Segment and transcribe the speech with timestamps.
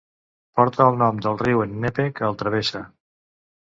[0.59, 2.87] Porta el nom del riu Ennepe que el travessa.